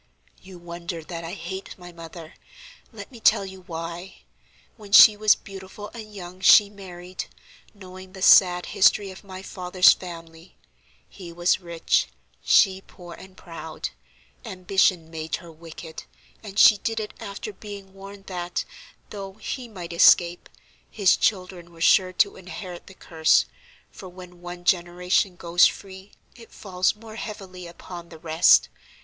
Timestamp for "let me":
2.91-3.19